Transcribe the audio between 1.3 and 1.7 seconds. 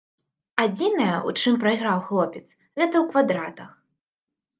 у чым